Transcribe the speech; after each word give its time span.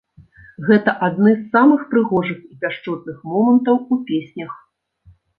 Гэта 0.67 0.93
адны 1.07 1.33
з 1.41 1.43
самых 1.55 1.83
прыгожых 1.91 2.39
і 2.55 2.57
пяшчотных 2.63 3.17
момантаў 3.33 3.75
у 3.97 3.99
песнях. 4.09 4.51